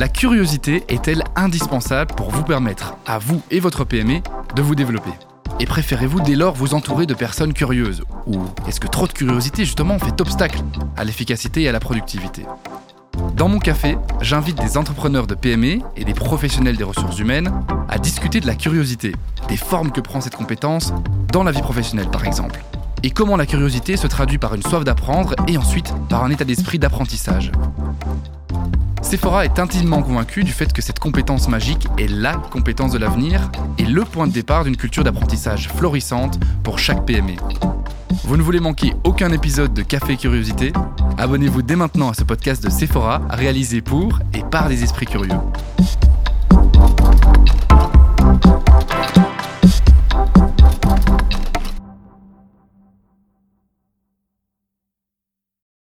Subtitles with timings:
[0.00, 4.22] La curiosité est-elle indispensable pour vous permettre, à vous et votre PME,
[4.56, 5.10] de vous développer?
[5.60, 8.02] Et préférez-vous dès lors vous entourer de personnes curieuses?
[8.26, 10.62] Ou est-ce que trop de curiosité justement fait obstacle
[10.96, 12.46] à l'efficacité et à la productivité?
[13.36, 17.52] Dans mon café, j'invite des entrepreneurs de PME et des professionnels des ressources humaines
[17.90, 19.14] à discuter de la curiosité,
[19.48, 20.94] des formes que prend cette compétence
[21.30, 22.64] dans la vie professionnelle par exemple,
[23.02, 26.44] et comment la curiosité se traduit par une soif d'apprendre et ensuite par un état
[26.44, 27.52] d'esprit d'apprentissage?
[29.10, 33.50] Sephora est intimement convaincu du fait que cette compétence magique est LA compétence de l'avenir
[33.76, 37.32] et le point de départ d'une culture d'apprentissage florissante pour chaque PME.
[38.22, 40.72] Vous ne voulez manquer aucun épisode de Café Curiosité?
[41.18, 45.34] Abonnez-vous dès maintenant à ce podcast de Sephora réalisé pour et par des esprits curieux.